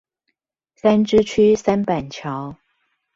[0.73, 2.55] 三芝區三板橋